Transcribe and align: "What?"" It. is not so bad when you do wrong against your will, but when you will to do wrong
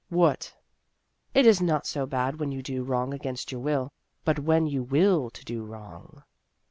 "What?"" 0.09 0.51
It. 1.35 1.45
is 1.45 1.61
not 1.61 1.85
so 1.85 2.07
bad 2.07 2.39
when 2.39 2.51
you 2.51 2.63
do 2.63 2.81
wrong 2.81 3.13
against 3.13 3.51
your 3.51 3.61
will, 3.61 3.93
but 4.25 4.39
when 4.39 4.65
you 4.65 4.81
will 4.81 5.29
to 5.29 5.45
do 5.45 5.61
wrong 5.63 6.23